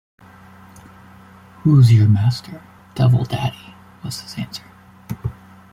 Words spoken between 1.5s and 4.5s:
‘Who’s your master?’ ‘Devil daddy,’ was his